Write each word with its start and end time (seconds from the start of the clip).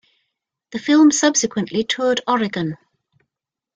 The 0.71 0.79
film 0.79 1.11
subsequently 1.11 1.83
toured 1.83 2.21
Oregon. 2.27 2.75